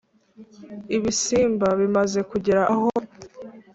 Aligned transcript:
ibisimba 0.95 1.67
bimaze 1.79 2.19
kugera 2.29 2.61
aho, 2.73 2.89